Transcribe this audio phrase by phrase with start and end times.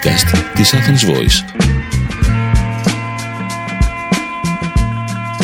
[0.00, 1.60] podcast της Athens Voice.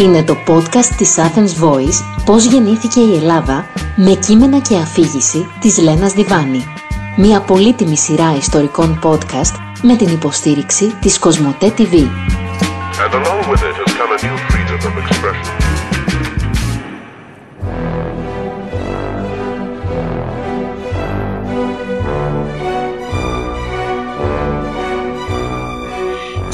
[0.01, 5.79] Είναι το podcast της Athens Voice «Πώς γεννήθηκε η Ελλάδα» με κείμενα και αφήγηση της
[5.79, 6.65] Λένας Διβάνη.
[7.17, 11.93] Μια πολύτιμη σειρά ιστορικών podcast με την υποστήριξη της Κοσμοτέ TV.
[11.93, 15.66] And along with it has come a new freedom of expression.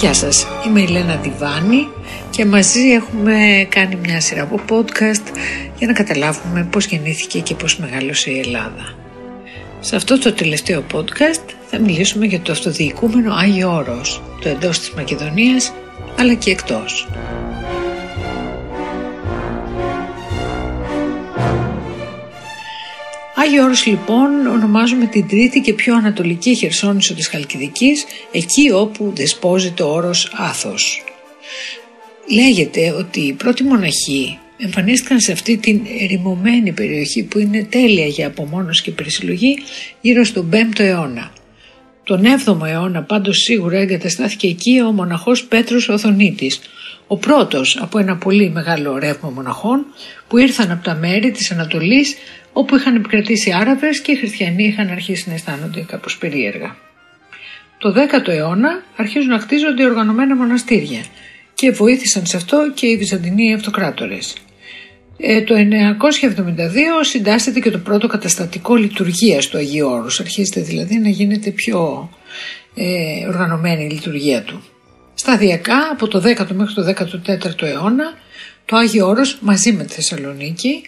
[0.02, 1.88] Γεια σας, είμαι η Λένα Διβάνη
[2.30, 5.36] και μαζί έχουμε κάνει μια σειρά από podcast
[5.78, 8.94] για να καταλάβουμε πώς γεννήθηκε και πώς μεγάλωσε η Ελλάδα.
[9.80, 14.90] Σε αυτό το τελευταίο podcast θα μιλήσουμε για το αυτοδιοικούμενο Άγιο Όρος, το εντός της
[14.90, 15.72] Μακεδονίας
[16.18, 17.08] αλλά και εκτός.
[23.42, 29.70] Άγιο Όρος λοιπόν ονομάζουμε την τρίτη και πιο ανατολική χερσόνησο της Χαλκιδικής, εκεί όπου δεσπόζει
[29.70, 31.04] το όρος Άθος.
[32.30, 38.26] Λέγεται ότι οι πρώτοι μοναχοί εμφανίστηκαν σε αυτή την ερημωμένη περιοχή που είναι τέλεια για
[38.26, 39.58] απομόνωση και περισυλλογή
[40.00, 41.32] γύρω στον 5ο αιώνα.
[42.04, 46.60] Τον 7ο αιώνα πάντως σίγουρα εγκαταστάθηκε εκεί ο μοναχός Πέτρος Οθονίτης,
[47.06, 49.86] ο πρώτος από ένα πολύ μεγάλο ρεύμα μοναχών
[50.28, 52.16] που ήρθαν από τα μέρη της Ανατολής
[52.52, 56.76] όπου είχαν επικρατήσει Άραβες και οι χριστιανοί είχαν αρχίσει να αισθάνονται κάπως περίεργα.
[57.78, 61.04] Το 10ο αιώνα αρχίζουν να χτίζονται οργανωμένα μοναστήρια
[61.54, 64.36] και βοήθησαν σε αυτό και οι Βυζαντινοί αυτοκράτορες.
[65.16, 65.58] Ε, το 972
[67.00, 70.20] συντάσσεται και το πρώτο καταστατικό λειτουργίας του Αγίου Όρους.
[70.20, 72.10] Αρχίζεται δηλαδή να γίνεται πιο
[72.74, 74.62] ε, οργανωμένη η λειτουργία του.
[75.14, 78.04] Σταδιακά από το 10ο μέχρι το 14ο αιώνα
[78.64, 80.82] το Άγιο Όρος μαζί με τη Θεσσαλονίκη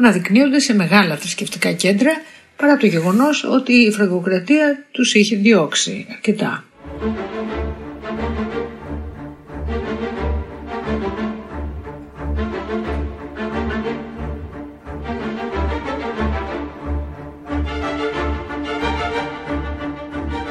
[0.00, 2.12] αναδεικνύονται σε μεγάλα θρησκευτικά κέντρα
[2.56, 6.64] παρά το γεγονός ότι η φραγκοκρατία τους είχε διώξει αρκετά.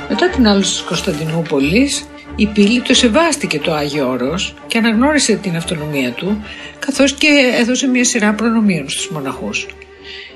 [0.09, 2.08] Μετά την άλωση της Κωνσταντινούπολης,
[2.40, 6.44] η πύλη το σεβάστηκε το Άγιο Όρος και αναγνώρισε την αυτονομία του,
[6.80, 7.28] καθώς και
[7.60, 9.68] έδωσε μια σειρά προνομίων στους μοναχούς.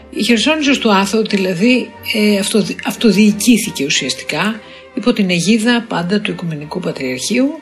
[0.09, 4.59] Η Χερσόνησος του Άθο δηλαδή ε, αυτο, αυτοδιοικήθηκε ουσιαστικά
[4.93, 7.59] υπό την αιγίδα πάντα του Οικουμενικού Πατριαρχείου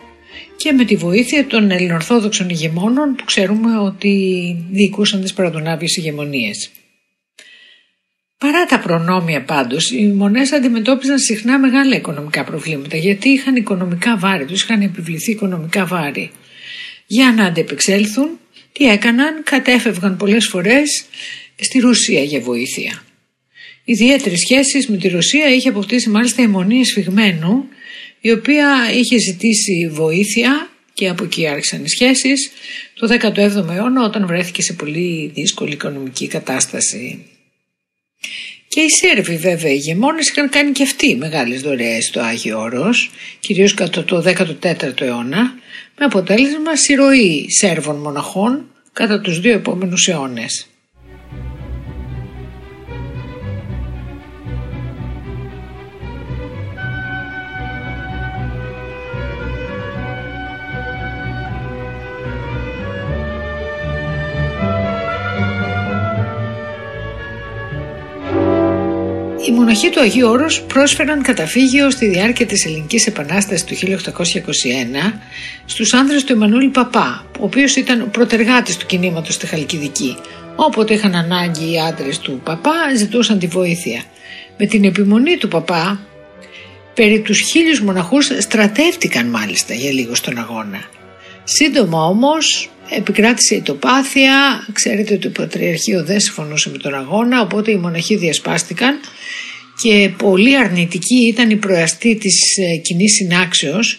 [0.56, 6.70] και με τη βοήθεια των ελληνορθόδοξων ηγεμόνων που ξέρουμε ότι διοικούσαν τις παραδονάβιες ηγεμονίες.
[8.42, 14.46] Παρά τα προνόμια πάντως, οι μονές αντιμετώπιζαν συχνά μεγάλα οικονομικά προβλήματα γιατί είχαν οικονομικά βάρη,
[14.46, 16.32] τους είχαν επιβληθεί οικονομικά βάρη.
[17.08, 18.40] Για να αντεπεξέλθουν,
[18.72, 21.06] τι έκαναν, κατέφευγαν πολλές φορές
[21.56, 23.04] στη Ρωσία για βοήθεια.
[23.84, 27.66] Ιδιαίτερες σχέσεις με τη Ρωσία είχε αποκτήσει μάλιστα η Μονή Σφιγμένου,
[28.22, 32.52] η οποία είχε ζητήσει βοήθεια και από εκεί άρχισαν οι σχέσεις
[32.94, 37.26] το 17ο αιώνα όταν βρέθηκε σε πολύ δύσκολη οικονομική κατάσταση.
[38.68, 43.12] Και οι Σέρβοι βέβαια οι ηγεμόνες είχαν κάνει και αυτοί μεγάλες δωρεές στο Άγιο Όρος,
[43.40, 45.54] κυρίως κατά το 14ο αιώνα,
[45.98, 50.71] με αποτέλεσμα συρροή Σέρβων μοναχών κατά τους δύο επόμενους αιώνες.
[69.62, 75.20] Μοναχοί του Αγίου Όρους πρόσφεραν καταφύγιο στη διάρκεια της Ελληνικής Επανάστασης του 1821
[75.66, 80.18] στους άνδρες του Εμμανουήλ Παπά, ο οποίος ήταν ο προτεργάτης του κινήματος στη Χαλκιδική.
[80.56, 84.04] Όποτε είχαν ανάγκη οι άντρες του Παπά ζητούσαν τη βοήθεια.
[84.58, 86.00] Με την επιμονή του Παπά,
[86.94, 90.84] περί τους χίλιους μοναχούς στρατεύτηκαν μάλιστα για λίγο στον αγώνα.
[91.44, 97.72] Σύντομα όμως επικράτησε η τοπάθεια, ξέρετε ότι το Πατριαρχείο δεν συμφωνούσε με τον αγώνα οπότε
[97.72, 99.00] οι μοναχοί διασπάστηκαν
[99.82, 103.98] και πολύ αρνητική ήταν η προαστή της ε, κοινή συνάξεως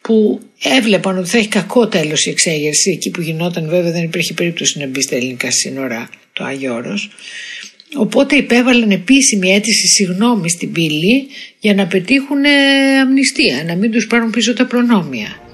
[0.00, 2.90] που έβλεπαν ότι θα έχει κακό τέλος η εξέγερση.
[2.90, 7.10] Εκεί που γινόταν βέβαια δεν υπήρχε περίπτωση να μπει στα ελληνικά σύνορα το Άγιο Όρος.
[7.96, 11.26] Οπότε υπέβαλαν επίσημη αίτηση συγγνώμη στην πύλη
[11.60, 12.50] για να πετύχουν ε,
[13.00, 15.47] αμνηστία να μην τους πάρουν πίσω τα προνόμια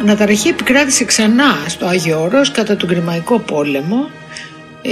[0.00, 4.10] Αναταραχή επικράτησε ξανά στο Άγιο Όρος κατά τον Κρημαϊκό πόλεμο
[4.82, 4.84] 1853-55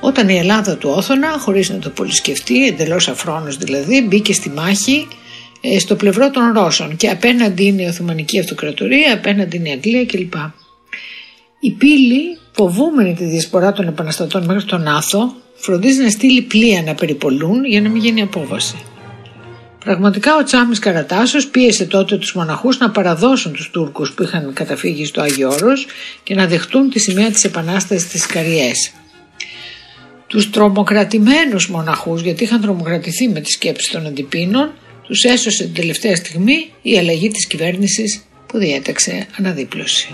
[0.00, 5.08] όταν η Ελλάδα του Όθωνα χωρίς να το πολυσκεφτεί εντελώς αφρόνος δηλαδή μπήκε στη μάχη
[5.60, 10.04] ε, στο πλευρό των Ρώσων και απέναντι είναι η Οθωμανική Αυτοκρατορία, απέναντι είναι η Αγγλία
[10.04, 10.34] κλπ.
[11.60, 16.94] Η πύλη, φοβούμενη τη διασπορά των επαναστατών μέχρι τον Άθο, φροντίζει να στείλει πλοία να
[16.94, 18.76] περιπολούν για να μην γίνει απόβαση.
[19.84, 25.04] Πραγματικά ο Τσάμις Καρατάσος πίεσε τότε τους μοναχούς να παραδώσουν τους Τούρκους που είχαν καταφύγει
[25.04, 25.86] στο Άγιο Όρος
[26.22, 28.92] και να δεχτούν τη σημαία της Επανάστασης της Καριές.
[30.26, 34.72] Τους τρομοκρατημένους μοναχούς, γιατί είχαν τρομοκρατηθεί με τις σκέψεις των αντιπίνων,
[35.02, 40.08] τους έσωσε την τελευταία στιγμή η αλλαγή της κυβέρνησης που διέταξε αναδίπλωση.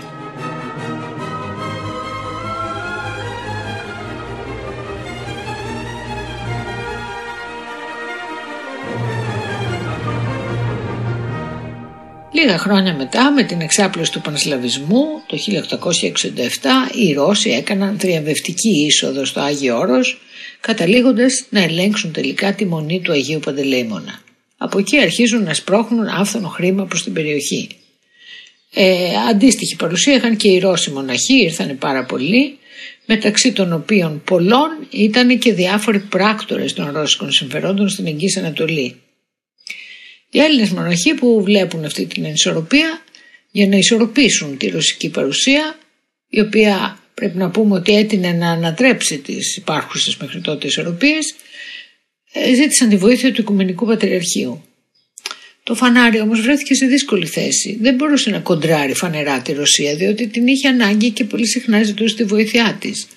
[12.33, 15.37] Λίγα χρόνια μετά με την εξάπλωση του Πανσλαβισμού το
[16.91, 20.21] 1867 οι Ρώσοι έκαναν θριαμβευτική είσοδο στο Άγιο Όρος
[20.59, 24.21] καταλήγοντας να ελέγξουν τελικά τη μονή του Αγίου Παντελεήμονα.
[24.57, 27.67] Από εκεί αρχίζουν να σπρώχνουν άφθονο χρήμα προς την περιοχή.
[28.73, 32.57] Ε, αντίστοιχη παρουσία είχαν και οι Ρώσοι μοναχοί, ήρθαν πάρα πολλοί,
[33.05, 38.95] μεταξύ των οποίων πολλών ήταν και διάφοροι πράκτορες των ρώσικων συμφερόντων στην Εγγύης Ανατολή.
[40.31, 43.01] Οι Έλληνες μοναχοί που βλέπουν αυτή την ενισορροπία
[43.51, 45.77] για να ισορροπήσουν τη ρωσική παρουσία
[46.29, 51.35] η οποία πρέπει να πούμε ότι έτεινε να ανατρέψει τις υπάρχουσες μέχρι τότε ισορροπίες
[52.31, 54.63] ε, ζήτησαν τη βοήθεια του Οικουμενικού Πατριαρχείου.
[55.63, 57.77] Το φανάρι όμως βρέθηκε σε δύσκολη θέση.
[57.81, 62.15] Δεν μπορούσε να κοντράρει φανερά τη Ρωσία διότι την είχε ανάγκη και πολύ συχνά ζητούσε
[62.15, 63.07] τη βοήθειά της.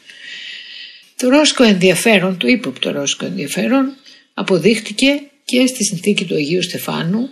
[1.16, 3.96] Το ρώσικο ενδιαφέρον, το ύποπτο ρώσικο ενδιαφέρον
[4.34, 7.29] αποδείχτηκε και στη συνθήκη του Αγίου Στεφάνου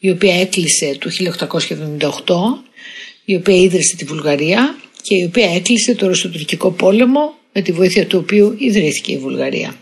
[0.00, 1.10] η οποία έκλεισε το
[1.98, 2.68] 1878
[3.24, 8.06] η οποία ίδρυσε τη Βουλγαρία και η οποία έκλεισε το Ρωσοτουρκικό πόλεμο με τη βοήθεια
[8.06, 9.76] του οποίου ιδρύθηκε η Βουλγαρία.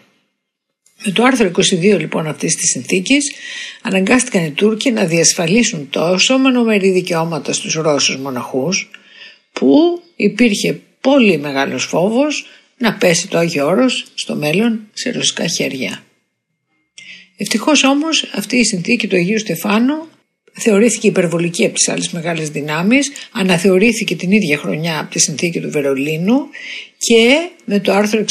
[1.04, 3.32] Με το άρθρο 22 λοιπόν αυτής της συνθήκης
[3.82, 8.90] αναγκάστηκαν οι Τούρκοι να διασφαλίσουν τόσο μενομερή δικαιώματα στους Ρώσους μοναχούς
[9.52, 12.46] που υπήρχε πολύ μεγάλος φόβος
[12.78, 16.02] να πέσει το Άγιο Όρος στο μέλλον σε ρωσικά χέρια.
[17.40, 20.08] Ευτυχώς όμως αυτή η συνθήκη του Αγίου Στεφάνου
[20.52, 25.70] θεωρήθηκε υπερβολική από τις άλλες μεγάλες δυνάμεις, αναθεωρήθηκε την ίδια χρονιά από τη συνθήκη του
[25.70, 26.48] Βερολίνου
[26.98, 28.24] και με το άρθρο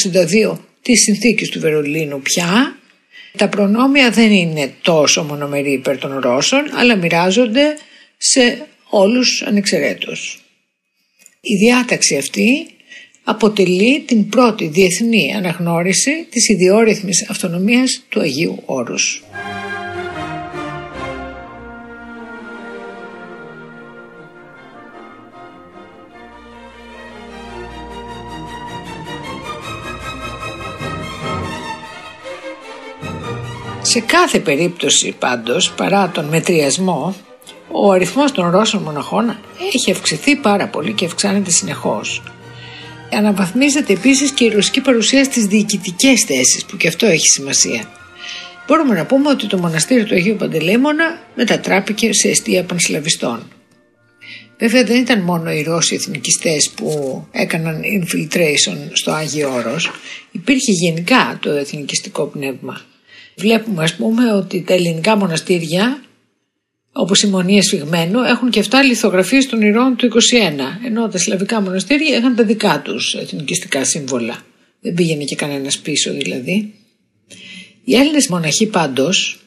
[0.52, 2.78] 62 της συνθήκης του Βερολίνου πια
[3.36, 7.76] τα προνόμια δεν είναι τόσο μονομερή υπέρ των Ρώσων αλλά μοιράζονται
[8.16, 10.42] σε όλους ανεξαιρέτως.
[11.40, 12.66] Η διάταξη αυτή
[13.30, 19.24] αποτελεί την πρώτη διεθνή αναγνώριση της ιδιόρυθμης αυτονομίας του Αγίου Όρους.
[33.82, 37.14] Σε κάθε περίπτωση πάντως, παρά τον μετριασμό,
[37.72, 39.36] ο αριθμός των Ρώσων μοναχών
[39.74, 42.22] έχει αυξηθεί πάρα πολύ και αυξάνεται συνεχώς.
[43.12, 47.90] Αναβαθμίζεται επίσης και η ρωσική παρουσία στις διοικητικές θέσεις, που και αυτό έχει σημασία.
[48.66, 53.52] Μπορούμε να πούμε ότι το μοναστήρι του Αγίου Παντελήμωνα μετατράπηκε σε αιστεία πανσλαβιστών.
[54.58, 56.88] Βέβαια δεν ήταν μόνο οι Ρώσοι εθνικιστές που
[57.30, 59.90] έκαναν infiltration στο Άγιο Όρος,
[60.30, 62.80] υπήρχε γενικά το εθνικιστικό πνεύμα.
[63.36, 66.02] Βλέπουμε ας πούμε ότι τα ελληνικά μοναστήρια
[67.00, 70.16] Όπως η Μονία Σφιγμένου, έχουν και αυτά λιθογραφίες των ηρώων του 21,
[70.86, 74.46] ενώ τα σλαβικά μοναστήρια είχαν τα δικά τους εθνικιστικά σύμβολα.
[74.80, 76.74] Δεν πήγαινε και κανένας πίσω δηλαδή.
[77.84, 79.38] Οι Έλληνες μοναχοί πάντως,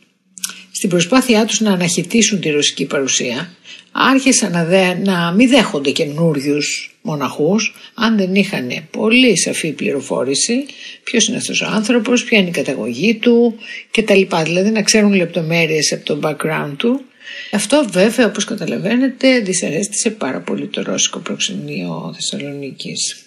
[0.71, 3.55] στην προσπάθειά τους να αναχαιτήσουν τη ρωσική παρουσία,
[3.91, 10.65] άρχισαν να, δε, να μην δέχονται καινούριους μοναχούς, αν δεν είχαν πολύ σαφή πληροφόρηση
[11.03, 13.55] ποιος είναι αυτός ο άνθρωπος, ποια είναι η καταγωγή του
[13.91, 14.21] κτλ.
[14.43, 17.05] Δηλαδή να ξέρουν λεπτομέρειες από το background του
[17.51, 23.25] αυτό βέβαια όπως καταλαβαίνετε δυσαρέστησε πάρα πολύ το ρώσικο προξενείο Θεσσαλονίκης.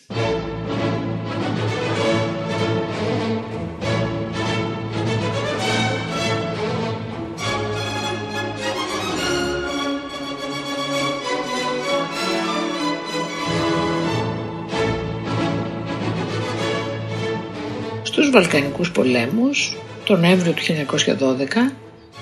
[18.02, 21.72] Στους Βαλκανικούς πολέμους, τον Νοέμβριο του 1912,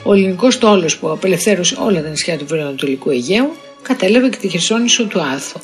[0.02, 5.04] ο ελληνικός τόλος που απελευθέρωσε όλα τα νησιά του βορειοανατολικού Αιγαίου κατέλαβε και τη χερσόνησο
[5.04, 5.60] του Άθο.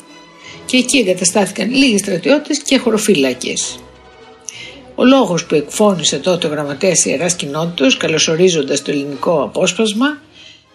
[0.65, 3.79] Και εκεί εγκαταστάθηκαν λίγοι στρατιώτες και χωροφύλακες.
[4.95, 10.21] Ο λόγος που εκφώνησε τότε ο γραμματέας ιεράς κοινότητα, καλωσορίζοντας το ελληνικό απόσπασμα,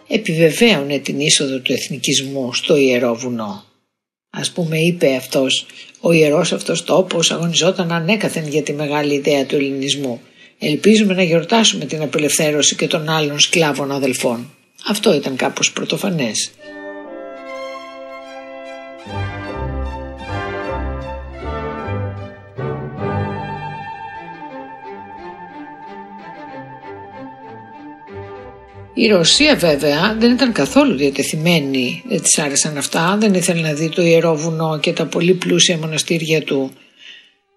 [0.09, 3.65] επιβεβαίωνε την είσοδο του εθνικισμού στο ιερό βουνό.
[4.31, 5.67] Α πούμε, είπε αυτός,
[6.01, 10.21] ο ιερός αυτός τόπος αγωνιζόταν ανέκαθεν για τη μεγάλη ιδέα του ελληνισμού
[10.67, 14.51] Ελπίζουμε να γιορτάσουμε την απελευθέρωση και των άλλων σκλάβων αδελφών.
[14.89, 16.51] Αυτό ήταν κάπως πρωτοφανές.
[28.95, 33.89] Η Ρωσία βέβαια δεν ήταν καθόλου διατεθειμένη, δεν της άρεσαν αυτά, δεν ήθελε να δει
[33.89, 36.71] το Ιερό Βουνό και τα πολύ πλούσια μοναστήρια του,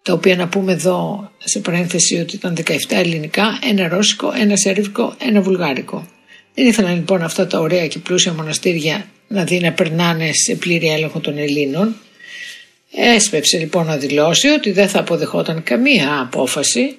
[0.07, 5.15] τα οποία να πούμε εδώ σε παρένθεση ότι ήταν 17 ελληνικά, ένα ρώσικο, ένα σέρβικο,
[5.17, 6.07] ένα βουλγάρικο.
[6.53, 10.87] Δεν ήθελαν λοιπόν αυτά τα ωραία και πλούσια μοναστήρια να δει να περνάνε σε πλήρη
[10.87, 11.95] έλεγχο των Ελλήνων.
[12.91, 16.95] Έσπεψε λοιπόν να δηλώσει ότι δεν θα αποδεχόταν καμία απόφαση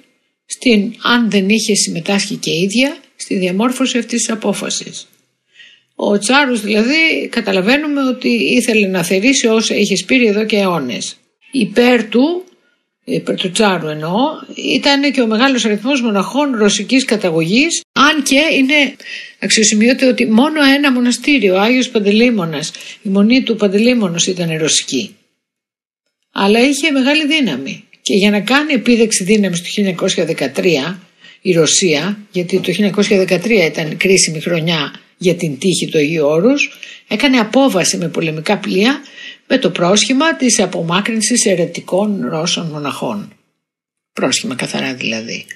[0.47, 5.09] στην αν δεν είχε συμμετάσχει και ίδια στη διαμόρφωση αυτής της απόφασης.
[5.95, 11.17] Ο Τσάρος δηλαδή καταλαβαίνουμε ότι ήθελε να θερήσει όσα είχε σπείρει εδώ και αιώνες.
[11.51, 12.43] Υπέρ του,
[13.09, 14.19] υπέρ του Τσάρου εννοώ,
[14.75, 18.97] ήταν και ο μεγάλος αριθμός μοναχών ρωσικής καταγωγής, αν και είναι
[19.39, 22.71] αξιοσημείωτο ότι μόνο ένα μοναστήριο, ο Άγιος Παντελήμωνας,
[23.03, 25.17] η μονή του Παντελήμωνος ήταν ρωσική.
[26.33, 30.99] Αλλά είχε μεγάλη δύναμη και για να κάνει επίδεξη δύναμης το 1913
[31.43, 37.39] η Ρωσία, γιατί το 1913 ήταν κρίσιμη χρονιά για την τύχη του Αγίου Όρους, έκανε
[37.39, 39.01] απόβαση με πολεμικά πλοία
[39.47, 43.33] με το πρόσχημα της απομάκρυνσης ερετικών Ρώσων μοναχών.
[44.13, 45.47] Πρόσχημα καθαρά δηλαδή.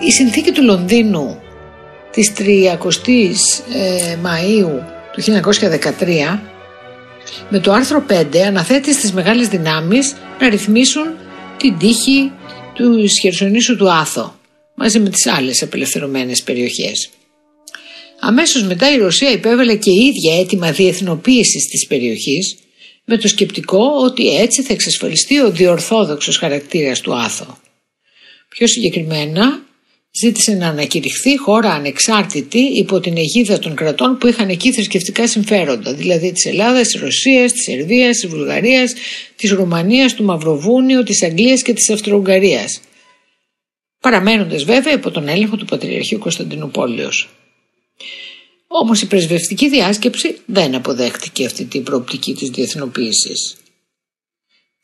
[0.00, 1.42] Η συνθήκη του Λονδίνου
[2.18, 3.36] της 30ης
[3.74, 4.82] ε, Μαΐου
[5.12, 6.38] του 1913
[7.50, 11.06] με το άρθρο 5 αναθέτει στις μεγάλες δυνάμεις να ρυθμίσουν
[11.56, 12.32] την τύχη
[12.74, 14.38] του Χερσονήσου του Άθο
[14.74, 17.08] μαζί με τις άλλες απελευθερωμένες περιοχές.
[18.20, 22.56] Αμέσως μετά η Ρωσία υπέβαλε και η ίδια έτοιμα διεθνοποίησης της περιοχής
[23.04, 27.58] με το σκεπτικό ότι έτσι θα εξασφαλιστεί ο διορθόδοξος χαρακτήρας του Άθο.
[28.48, 29.66] Πιο συγκεκριμένα
[30.20, 35.94] ζήτησε να ανακηρυχθεί χώρα ανεξάρτητη υπό την αιγίδα των κρατών που είχαν εκεί θρησκευτικά συμφέροντα,
[35.94, 38.94] δηλαδή της Ελλάδας, της Ρωσίας, της Σερβίας, της Βουλγαρίας,
[39.36, 42.80] της Ρουμανίας, του Μαυροβούνιου, της Αγγλίας και της Αυστροουγγαρίας.
[44.00, 47.28] Παραμένοντας βέβαια υπό τον έλεγχο του Πατριαρχείου Κωνσταντινούπολεως.
[48.66, 53.56] Όμως η πρεσβευτική διάσκεψη δεν αποδέχτηκε αυτή την προοπτική της διεθνοποίησης.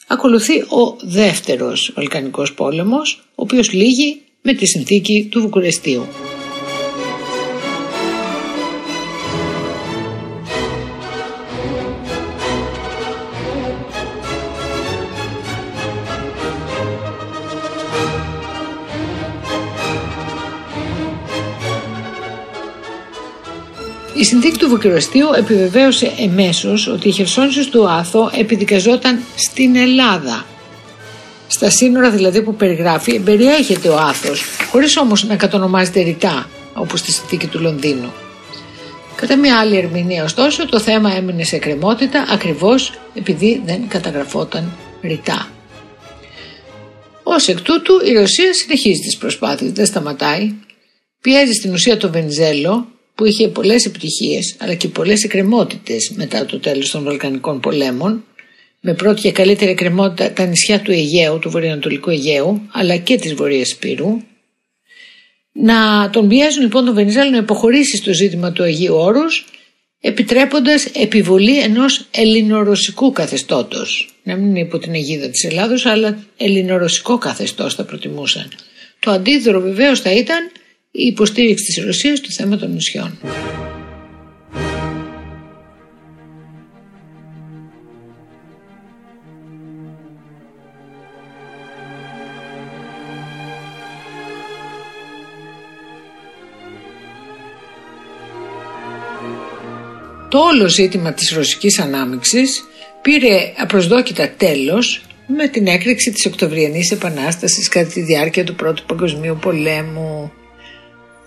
[0.07, 6.07] Ακολουθεί ο δεύτερος Βαλκανικός πόλεμος, ο οποίος λύγει με τη συνθήκη του Βουκουρεστίου.
[24.15, 30.45] Η συνθήκη του Βουκουρεστίου επιβεβαίωσε εμέσως ότι η Χερσόνησος του Άθο επιδικαζόταν στην Ελλάδα
[31.55, 37.13] στα σύνορα δηλαδή που περιγράφει περιέχεται ο άθος, χωρίς όμως να κατονομάζεται ρητά, όπως στη
[37.13, 38.13] συνθήκη του Λονδίνου.
[39.15, 45.49] Κατά μια άλλη ερμηνεία ωστόσο το θέμα έμεινε σε κρεμότητα ακριβώς επειδή δεν καταγραφόταν ρητά.
[47.23, 50.53] Ω εκ τούτου η Ρωσία συνεχίζει τις προσπάθειες, δεν σταματάει.
[51.21, 56.59] Πιέζει στην ουσία το Βενιζέλο που είχε πολλές επιτυχίες αλλά και πολλές εκκρεμότητες μετά το
[56.59, 58.25] τέλος των Βαλκανικών πολέμων
[58.87, 63.35] με πρώτη και καλύτερη εκκρεμότητα τα νησιά του Αιγαίου, του βορειοανατολικού Αιγαίου, αλλά και της
[63.35, 64.21] Βορείας Σπύρου,
[65.53, 69.47] να τον πιέζουν λοιπόν τον Βενιζέλο να υποχωρήσει στο ζήτημα του Αγίου Όρους,
[70.01, 74.15] επιτρέποντας επιβολή ενός ελληνορωσικού καθεστώτος.
[74.23, 78.49] Να μην είναι υπό την αιγίδα της Ελλάδος, αλλά ελληνορωσικό καθεστώς θα προτιμούσαν.
[78.99, 80.51] Το αντίδωρο βεβαίως θα ήταν
[80.91, 83.19] η υποστήριξη της Ρωσίας στο θέμα των νησιών.
[100.35, 102.65] Το όλο ζήτημα της ρωσικής ανάμειξης
[103.03, 109.39] πήρε απροσδόκητα τέλος με την έκρηξη της Οκτωβριανής Επανάστασης κατά τη διάρκεια του Πρώτου Παγκοσμίου
[109.41, 110.33] Πολέμου.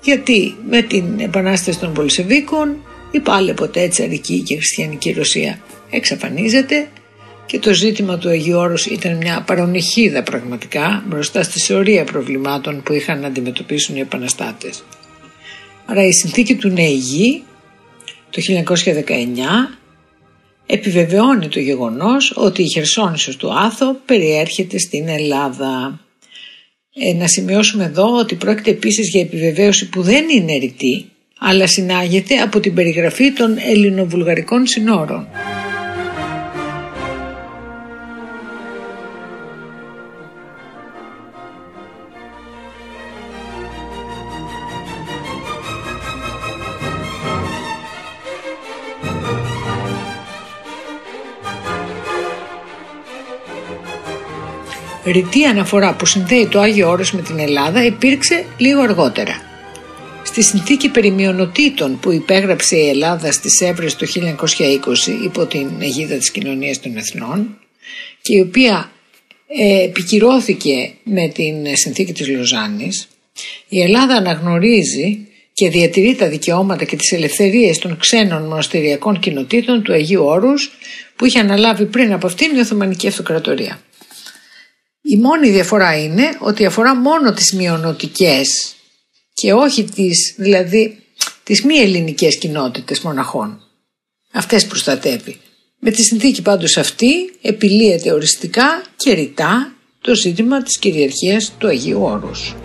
[0.03, 5.59] Γιατί με την Επανάσταση των Πολσεβίκων η πάλι ποτέ τσαρική και χριστιανική Ρωσία
[5.89, 6.87] εξαφανίζεται
[7.45, 12.93] και το ζήτημα του Αγίου Όρους ήταν μια παρονυχίδα πραγματικά μπροστά στη σωρία προβλημάτων που
[12.93, 14.83] είχαν να αντιμετωπίσουν οι επαναστάτες.
[15.85, 17.43] Άρα η συνθήκη του Νεηγή
[18.29, 18.41] το
[18.75, 19.77] 1919
[20.65, 25.99] επιβεβαιώνει το γεγονός ότι η Χερσόνησος του Άθο περιέρχεται στην Ελλάδα.
[26.93, 31.05] Ε, να σημειώσουμε εδώ ότι πρόκειται επίσης για επιβεβαίωση που δεν είναι ρητή,
[31.39, 35.27] αλλά συνάγεται από την περιγραφή των ελληνοβουλγαρικών συνόρων.
[55.11, 59.41] Ρητή αναφορά που συνδέει το Άγιο Όρος με την Ελλάδα υπήρξε λίγο αργότερα.
[60.23, 66.31] Στη συνθήκη περιμειονοτήτων που υπέγραψε η Ελλάδα στις Εύρες το 1920 υπό την αιγίδα της
[66.31, 67.57] Κοινωνίας των Εθνών
[68.21, 68.91] και η οποία
[69.47, 73.07] ε, επικυρώθηκε με την συνθήκη της Λοζάνης,
[73.67, 79.93] η Ελλάδα αναγνωρίζει και διατηρεί τα δικαιώματα και τις ελευθερίες των ξένων μοναστηριακών κοινοτήτων του
[79.93, 80.71] Αγίου Όρους
[81.15, 83.81] που είχε αναλάβει πριν από αυτήν η Οθωμανική Αυτοκρατορία.
[85.09, 88.75] Η μόνη διαφορά είναι ότι αφορά μόνο τις μειονοτικές
[89.33, 90.97] και όχι τις, δηλαδή,
[91.43, 93.61] τις μη ελληνικές κοινότητες μοναχών.
[94.31, 95.37] Αυτές προστατεύει.
[95.79, 102.01] Με τη συνθήκη πάντως αυτή επιλύεται οριστικά και ρητά το ζήτημα της κυριαρχίας του Αγίου
[102.01, 102.55] Όρους.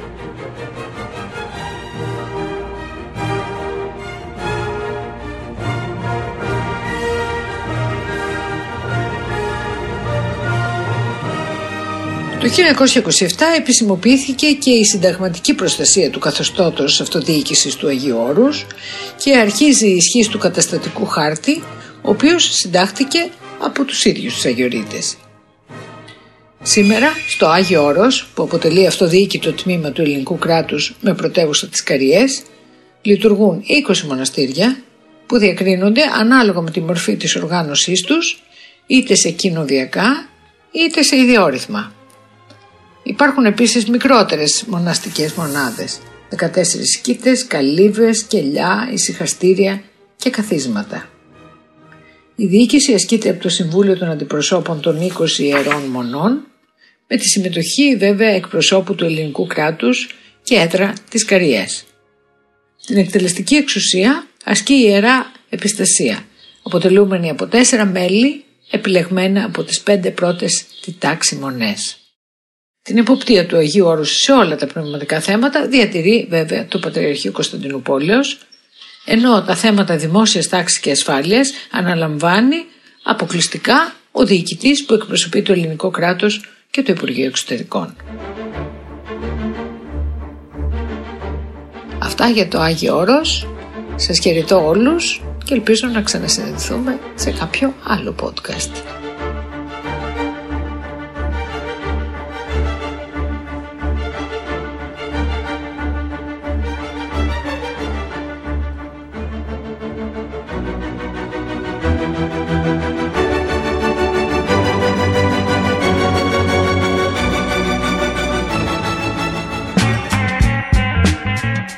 [12.43, 13.25] Το 1927
[13.57, 18.67] επισημοποιήθηκε και η συνταγματική προστασία του καθεστώτος αυτοδιοίκησης του Αγίου Όρους
[19.17, 21.63] και αρχίζει η ισχύ του καταστατικού χάρτη,
[22.03, 25.17] ο οποίος συντάχθηκε από τους ίδιους τους Αγιορείτες.
[26.63, 32.43] Σήμερα, στο Άγιο Όρος, που αποτελεί αυτοδιοίκητο τμήμα του ελληνικού κράτους με πρωτεύουσα τις Καριές,
[33.03, 34.83] λειτουργούν 20 μοναστήρια
[35.27, 38.43] που διακρίνονται ανάλογα με τη μορφή της οργάνωσής τους,
[38.87, 40.29] είτε σε κοινοδιακά
[40.73, 41.93] είτε σε ιδιόρυθμα.
[43.03, 49.83] Υπάρχουν επίσης μικρότερες μοναστικές μονάδες, 14 σκήτες, καλύβες, κελιά, ησυχαστήρια
[50.17, 51.09] και καθίσματα.
[52.37, 56.47] Η διοίκηση ασκείται από το Συμβούλιο των Αντιπροσώπων των 20 ιερών μονών
[57.09, 61.85] με τη συμμετοχή βέβαια εκπροσώπου του ελληνικού κράτους και έτρα της Καριές.
[62.87, 66.25] Την εκτελεστική εξουσία ασκεί η Ιερά Επιστασία,
[66.63, 72.02] αποτελούμενη από τέσσερα μέλη επιλεγμένα από τις πέντε πρώτες τη τάξη μονές.
[72.83, 78.39] Την εποπτεία του Αγίου Όρους σε όλα τα πνευματικά θέματα διατηρεί βέβαια το Πατριαρχείο Κωνσταντινούπολεως,
[79.05, 82.57] ενώ τα θέματα δημόσιας τάξης και ασφάλειας αναλαμβάνει
[83.03, 87.97] αποκλειστικά ο διοικητής που εκπροσωπεί το ελληνικό κράτος και το Υπουργείο Εξωτερικών.
[91.99, 93.49] Αυτά για το Άγιο Όρος.
[93.97, 99.02] Σας χαιρετώ όλους και ελπίζω να ξανασυναντηθούμε σε κάποιο άλλο podcast.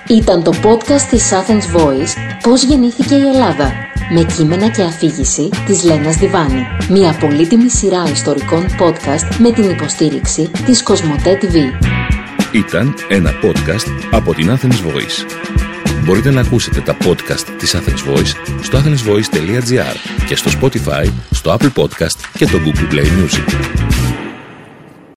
[0.09, 2.13] Ήταν το podcast της Athens Voice
[2.43, 3.73] «Πώς γεννήθηκε η Ελλάδα»
[4.15, 6.67] με κείμενα και αφήγηση της Λένας Διβάνη.
[6.91, 11.57] Μια πολύτιμη σειρά ιστορικών podcast με την υποστήριξη της Κοσμοτέ TV.
[12.53, 15.27] Ήταν ένα podcast από την Athens Voice.
[16.05, 21.83] Μπορείτε να ακούσετε τα podcast της Athens Voice στο athensvoice.gr και στο Spotify, στο Apple
[21.83, 24.04] Podcast και το Google Play Music.